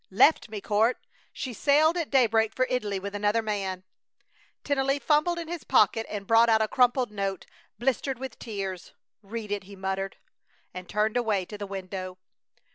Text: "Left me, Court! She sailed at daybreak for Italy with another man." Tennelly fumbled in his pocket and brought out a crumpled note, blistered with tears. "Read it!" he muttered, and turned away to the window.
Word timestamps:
"Left 0.09 0.49
me, 0.49 0.61
Court! 0.61 0.97
She 1.31 1.53
sailed 1.53 1.95
at 1.95 2.09
daybreak 2.09 2.55
for 2.55 2.65
Italy 2.71 2.99
with 2.99 3.13
another 3.13 3.43
man." 3.43 3.83
Tennelly 4.63 4.97
fumbled 4.99 5.37
in 5.37 5.47
his 5.47 5.63
pocket 5.63 6.07
and 6.09 6.25
brought 6.25 6.49
out 6.49 6.59
a 6.59 6.67
crumpled 6.67 7.11
note, 7.11 7.45
blistered 7.77 8.17
with 8.17 8.39
tears. 8.39 8.93
"Read 9.21 9.51
it!" 9.51 9.65
he 9.65 9.75
muttered, 9.75 10.17
and 10.73 10.89
turned 10.89 11.17
away 11.17 11.45
to 11.45 11.55
the 11.55 11.67
window. 11.67 12.17